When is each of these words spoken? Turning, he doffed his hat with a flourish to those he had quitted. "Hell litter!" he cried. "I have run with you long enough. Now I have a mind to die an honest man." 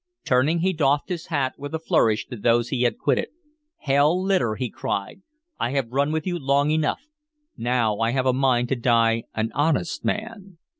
Turning, 0.25 0.61
he 0.61 0.73
doffed 0.73 1.09
his 1.09 1.27
hat 1.27 1.53
with 1.59 1.75
a 1.75 1.79
flourish 1.79 2.25
to 2.25 2.35
those 2.35 2.69
he 2.69 2.81
had 2.81 2.97
quitted. 2.97 3.27
"Hell 3.81 4.19
litter!" 4.19 4.55
he 4.55 4.67
cried. 4.67 5.21
"I 5.59 5.73
have 5.73 5.91
run 5.91 6.11
with 6.11 6.25
you 6.25 6.39
long 6.39 6.71
enough. 6.71 7.01
Now 7.55 7.99
I 7.99 8.09
have 8.09 8.25
a 8.25 8.33
mind 8.33 8.69
to 8.69 8.75
die 8.75 9.25
an 9.35 9.51
honest 9.53 10.03
man." 10.03 10.57